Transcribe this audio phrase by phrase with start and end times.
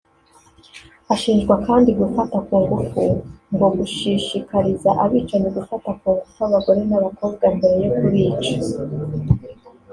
[1.13, 3.03] Ashinjwa kandi gufata ku ngufu
[3.53, 8.55] ngo gushishikariza abicanyi gufata ku ngufu abagore n’abakobwa mbere yo kubica